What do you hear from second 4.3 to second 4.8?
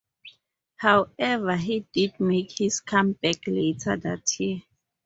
year.